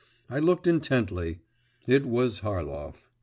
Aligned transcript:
I 0.35 0.39
looked 0.39 0.65
intently: 0.65 1.41
it 1.85 2.07
was 2.07 2.39
Harlov. 2.41 3.03